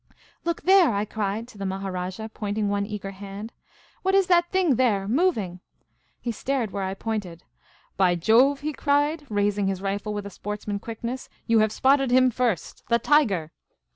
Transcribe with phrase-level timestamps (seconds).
[0.45, 3.53] "Look there!" I cried to the Maharajah, pointing one eager hand."
[4.01, 5.59] What is that thing there, moving?"
[6.23, 7.43] He stared where I pointed."
[7.97, 11.29] By Jove," he cried, raising 254 Miss Caylcy's Adventures his rifle with a sportsman's quickness,"
[11.45, 12.83] you have spotted him first!
[12.89, 13.51] The tiger